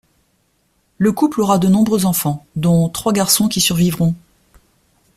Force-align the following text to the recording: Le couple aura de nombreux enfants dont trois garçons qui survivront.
Le 0.97 1.11
couple 1.11 1.41
aura 1.41 1.59
de 1.59 1.67
nombreux 1.67 2.07
enfants 2.07 2.43
dont 2.55 2.89
trois 2.89 3.13
garçons 3.13 3.47
qui 3.47 3.61
survivront. 3.61 4.15